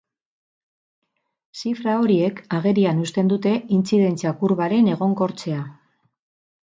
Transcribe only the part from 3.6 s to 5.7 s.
intzidentzia-kurbaren egonkortzea.